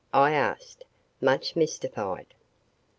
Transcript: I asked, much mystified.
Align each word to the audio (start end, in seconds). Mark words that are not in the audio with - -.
I 0.15 0.31
asked, 0.33 0.83
much 1.21 1.55
mystified. 1.55 2.33